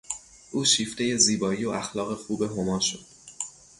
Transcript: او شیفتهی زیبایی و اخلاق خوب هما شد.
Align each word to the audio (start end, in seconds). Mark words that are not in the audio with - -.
او 0.51 0.65
شیفتهی 0.65 1.17
زیبایی 1.17 1.65
و 1.65 1.69
اخلاق 1.69 2.13
خوب 2.13 2.41
هما 2.41 2.79
شد. 2.79 3.05